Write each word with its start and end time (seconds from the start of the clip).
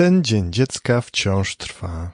Ten 0.00 0.24
dzień 0.24 0.52
dziecka 0.52 1.00
wciąż 1.00 1.56
trwa. 1.56 2.12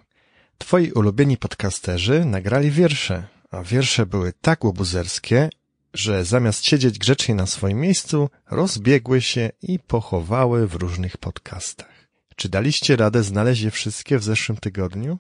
Twoi 0.58 0.92
ulubieni 0.92 1.36
podcasterzy 1.36 2.24
nagrali 2.24 2.70
wiersze, 2.70 3.27
a 3.51 3.62
wiersze 3.62 4.06
były 4.06 4.32
tak 4.40 4.64
łobuzerskie, 4.64 5.51
że 5.95 6.25
zamiast 6.25 6.64
siedzieć 6.64 6.99
grzecznie 6.99 7.35
na 7.35 7.46
swoim 7.46 7.80
miejscu, 7.80 8.30
rozbiegły 8.51 9.21
się 9.21 9.51
i 9.62 9.79
pochowały 9.79 10.69
w 10.69 10.75
różnych 10.75 11.17
podcastach. 11.17 12.09
Czy 12.37 12.49
daliście 12.49 12.96
radę 12.96 13.22
znaleźć 13.22 13.62
je 13.62 13.70
wszystkie 13.70 14.18
w 14.18 14.25
zeszłym 14.25 14.59
tygodniu? 14.59 15.18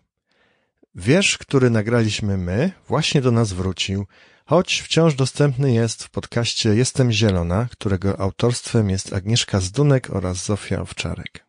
Wiersz, 0.94 1.38
który 1.38 1.70
nagraliśmy 1.70 2.36
my, 2.36 2.72
właśnie 2.88 3.20
do 3.20 3.30
nas 3.30 3.52
wrócił, 3.52 4.06
choć 4.44 4.80
wciąż 4.80 5.14
dostępny 5.14 5.72
jest 5.72 6.04
w 6.04 6.10
podcaście 6.10 6.74
Jestem 6.74 7.12
Zielona, 7.12 7.68
którego 7.70 8.20
autorstwem 8.20 8.90
jest 8.90 9.12
Agnieszka 9.12 9.60
Zdunek 9.60 10.10
oraz 10.10 10.44
Zofia 10.44 10.80
Owczarek. 10.80 11.45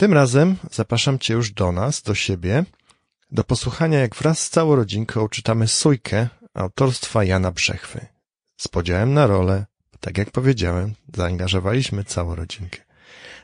Tym 0.00 0.12
razem 0.12 0.56
zapraszam 0.70 1.18
Cię 1.18 1.34
już 1.34 1.50
do 1.50 1.72
nas, 1.72 2.02
do 2.02 2.14
siebie, 2.14 2.64
do 3.30 3.44
posłuchania 3.44 3.98
jak 3.98 4.16
wraz 4.16 4.38
z 4.40 4.50
całą 4.50 4.76
rodzinką 4.76 5.28
czytamy 5.28 5.68
Sójkę 5.68 6.28
autorstwa 6.54 7.24
Jana 7.24 7.50
Brzechwy. 7.52 8.06
Z 8.56 8.68
podziałem 8.68 9.14
na 9.14 9.26
rolę, 9.26 9.66
tak 10.00 10.18
jak 10.18 10.30
powiedziałem, 10.30 10.94
zaangażowaliśmy 11.16 12.04
całą 12.04 12.34
rodzinkę. 12.34 12.78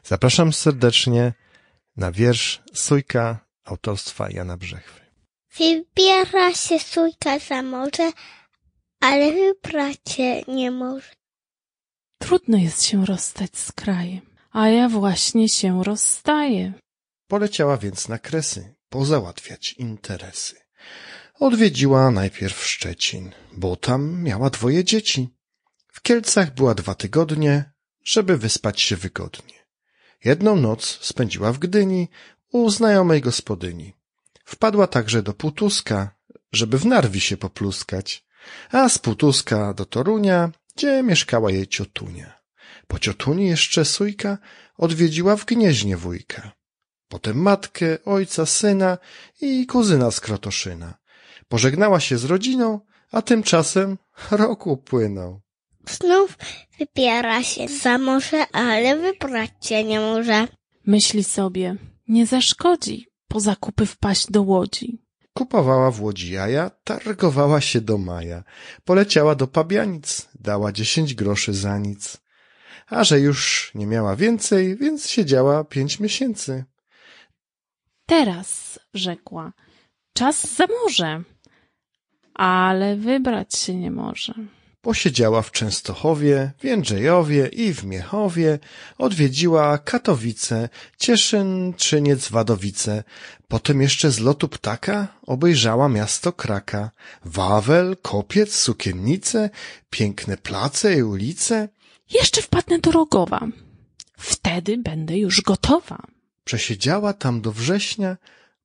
Zapraszam 0.04 0.52
serdecznie 0.52 1.32
na 1.96 2.12
wiersz 2.12 2.62
Sójka 2.74 3.38
autorstwa 3.64 4.30
Jana 4.30 4.56
Brzechwy. 4.56 5.00
Wybiera 5.58 6.54
się 6.54 6.78
sójka 6.78 7.38
za 7.38 7.62
morze, 7.62 8.12
ale 9.00 9.32
wybrać 9.32 9.98
się 10.08 10.42
nie 10.48 10.70
może. 10.70 11.10
Trudno 12.18 12.58
jest 12.58 12.84
się 12.84 13.06
rozstać 13.06 13.58
z 13.58 13.72
krajem, 13.72 14.35
a 14.56 14.68
ja 14.68 14.88
właśnie 14.88 15.48
się 15.48 15.84
rozstaję. 15.84 16.72
Poleciała 17.28 17.76
więc 17.76 18.08
na 18.08 18.18
kresy, 18.18 18.74
pozałatwiać 18.88 19.72
interesy. 19.72 20.56
Odwiedziła 21.40 22.10
najpierw 22.10 22.64
Szczecin, 22.66 23.32
bo 23.52 23.76
tam 23.76 24.22
miała 24.22 24.50
dwoje 24.50 24.84
dzieci. 24.84 25.28
W 25.92 26.02
Kielcach 26.02 26.54
była 26.54 26.74
dwa 26.74 26.94
tygodnie, 26.94 27.72
żeby 28.04 28.38
wyspać 28.38 28.80
się 28.80 28.96
wygodnie. 28.96 29.66
Jedną 30.24 30.56
noc 30.56 30.98
spędziła 31.02 31.52
w 31.52 31.58
Gdyni 31.58 32.08
u 32.52 32.70
znajomej 32.70 33.20
gospodyni. 33.20 33.94
Wpadła 34.44 34.86
także 34.86 35.22
do 35.22 35.32
Putuska, 35.32 36.10
żeby 36.52 36.78
w 36.78 36.86
Narwi 36.86 37.20
się 37.20 37.36
popluskać, 37.36 38.24
a 38.70 38.88
z 38.88 38.98
Putuska 38.98 39.74
do 39.74 39.84
Torunia, 39.84 40.50
gdzie 40.76 41.02
mieszkała 41.02 41.50
jej 41.50 41.66
ciotunia. 41.68 42.45
Po 42.86 42.98
ciotuni 42.98 43.46
jeszcze 43.48 43.84
sójka 43.84 44.38
odwiedziła 44.76 45.36
w 45.36 45.44
Gnieźnie 45.44 45.96
wujka. 45.96 46.52
Potem 47.08 47.36
matkę, 47.36 47.98
ojca, 48.04 48.46
syna 48.46 48.98
i 49.40 49.66
kuzyna 49.66 50.10
z 50.10 50.20
Krotoszyna. 50.20 50.94
Pożegnała 51.48 52.00
się 52.00 52.18
z 52.18 52.24
rodziną, 52.24 52.80
a 53.12 53.22
tymczasem 53.22 53.98
rok 54.30 54.66
upłynął. 54.66 55.40
Znów 55.90 56.38
wybiera 56.78 57.42
się 57.42 57.68
za 57.68 57.98
morze, 57.98 58.46
ale 58.52 58.96
wybrać 58.96 59.50
się 59.62 59.84
nie 59.84 60.00
może. 60.00 60.48
Myśli 60.86 61.24
sobie, 61.24 61.76
nie 62.08 62.26
zaszkodzi 62.26 63.06
po 63.28 63.40
zakupy 63.40 63.86
wpaść 63.86 64.30
do 64.30 64.42
łodzi. 64.42 65.06
Kupowała 65.32 65.90
w 65.90 66.02
Łodzi 66.02 66.32
jaja, 66.32 66.70
targowała 66.84 67.60
się 67.60 67.80
do 67.80 67.98
maja. 67.98 68.44
Poleciała 68.84 69.34
do 69.34 69.46
Pabianic, 69.46 70.28
dała 70.34 70.72
dziesięć 70.72 71.14
groszy 71.14 71.54
za 71.54 71.78
nic. 71.78 72.16
A 72.86 73.04
że 73.04 73.20
już 73.20 73.70
nie 73.74 73.86
miała 73.86 74.16
więcej, 74.16 74.76
więc 74.76 75.08
siedziała 75.08 75.64
pięć 75.64 76.00
miesięcy. 76.00 76.64
Teraz, 78.06 78.78
rzekła, 78.94 79.52
czas 80.12 80.56
za 80.56 80.66
morze, 80.66 81.22
ale 82.34 82.96
wybrać 82.96 83.54
się 83.54 83.74
nie 83.74 83.90
może. 83.90 84.34
Posiedziała 84.80 85.42
w 85.42 85.52
Częstochowie, 85.52 86.52
w 86.58 86.64
Jędrzejowie 86.64 87.46
i 87.46 87.74
w 87.74 87.84
Miechowie, 87.84 88.58
odwiedziła 88.98 89.78
Katowice, 89.78 90.68
Cieszyn, 90.98 91.74
Czyniec, 91.76 92.28
Wadowice. 92.28 93.04
Potem 93.48 93.82
jeszcze 93.82 94.10
z 94.10 94.20
lotu 94.20 94.48
ptaka 94.48 95.08
obejrzała 95.22 95.88
miasto 95.88 96.32
Kraka, 96.32 96.90
Wawel, 97.24 97.96
Kopiec, 98.02 98.54
Sukiennice, 98.54 99.50
piękne 99.90 100.36
place 100.36 100.94
i 100.96 101.02
ulice. 101.02 101.68
Jeszcze 102.10 102.42
wpadnę 102.42 102.78
do 102.78 102.90
Rogowa. 102.90 103.48
Wtedy 104.18 104.78
będę 104.78 105.18
już 105.18 105.42
gotowa. 105.42 105.98
Przesiedziała 106.44 107.12
tam 107.12 107.40
do 107.40 107.52
września, 107.52 108.16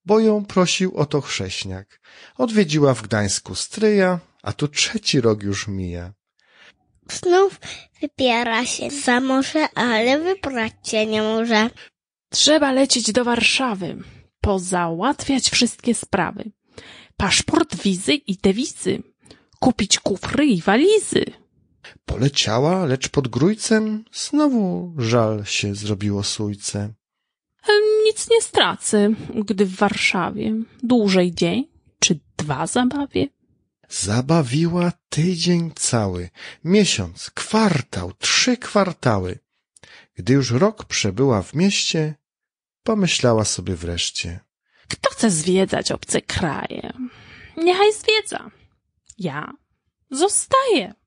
bo 0.05 0.19
ją 0.19 0.45
prosił 0.45 0.97
o 0.97 1.05
to 1.05 1.21
chrześniak. 1.21 2.01
Odwiedziła 2.37 2.93
w 2.93 3.01
Gdańsku 3.01 3.55
stryja, 3.55 4.19
a 4.43 4.53
tu 4.53 4.67
trzeci 4.67 5.21
rok 5.21 5.43
już 5.43 5.67
mija. 5.67 6.13
Znów 7.11 7.59
wybiera 8.01 8.65
się 8.65 8.89
za 8.89 9.19
morze, 9.19 9.67
ale 9.75 10.19
wybrać 10.19 10.73
się 10.83 11.05
nie 11.05 11.21
może. 11.21 11.69
Trzeba 12.29 12.71
lecieć 12.71 13.11
do 13.11 13.23
Warszawy, 13.23 13.97
pozałatwiać 14.41 15.49
wszystkie 15.49 15.95
sprawy. 15.95 16.51
Paszport, 17.17 17.75
wizy 17.75 18.13
i 18.13 18.35
dewizy, 18.37 19.03
kupić 19.59 19.99
kufry 19.99 20.45
i 20.45 20.61
walizy. 20.61 21.40
Poleciała, 22.21 22.85
lecz 22.85 23.09
pod 23.09 23.27
grójcem 23.27 24.05
znowu 24.13 24.93
żal 24.97 25.45
się 25.45 25.75
zrobiło 25.75 26.23
sójce. 26.23 26.93
Nic 28.05 28.29
nie 28.29 28.41
stracę, 28.41 29.09
gdy 29.45 29.65
w 29.65 29.75
Warszawie 29.75 30.53
dłużej 30.83 31.33
dzień 31.33 31.67
czy 31.99 32.19
dwa 32.37 32.67
zabawię. 32.67 33.27
Zabawiła 33.89 34.91
tydzień 35.09 35.71
cały, 35.75 36.29
miesiąc, 36.63 37.29
kwartał, 37.29 38.13
trzy 38.13 38.57
kwartały. 38.57 39.39
Gdy 40.15 40.33
już 40.33 40.51
rok 40.51 40.85
przebyła 40.85 41.41
w 41.41 41.53
mieście, 41.53 42.15
pomyślała 42.83 43.45
sobie 43.45 43.75
wreszcie. 43.75 44.39
Kto 44.87 45.09
chce 45.09 45.31
zwiedzać 45.31 45.91
obce 45.91 46.21
kraje? 46.21 46.93
Niechaj 47.57 47.93
zwiedza. 47.93 48.51
Ja 49.17 49.53
zostaję. 50.11 51.00